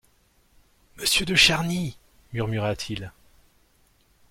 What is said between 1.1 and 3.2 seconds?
de Charny! murmura-t-il.